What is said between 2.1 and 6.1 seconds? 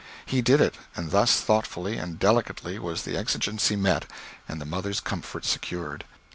delicately was the exigency met and the mother's comfort secured.